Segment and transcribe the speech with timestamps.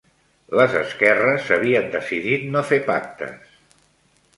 [0.59, 3.59] Les esquerres havien decidit no fer pactes.